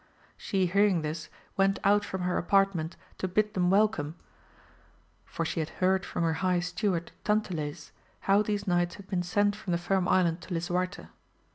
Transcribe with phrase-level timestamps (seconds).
[0.35, 4.15] She hearing this went out from her apartment to bid them welcome,
[5.25, 7.91] for she had heard from her high steward Tantiles,
[8.21, 11.05] how these knights had been sent from the Firm Island to lisuarte.